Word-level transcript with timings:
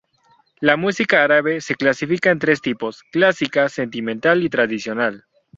La 0.59 0.77
música 0.77 1.23
árabe 1.23 1.61
se 1.61 1.75
clasifica 1.75 2.31
en 2.31 2.39
tres 2.39 2.59
tipos: 2.59 3.03
clásica, 3.11 3.69
sentimental 3.69 4.41
y 4.41 4.49
tradicional. 4.49 5.25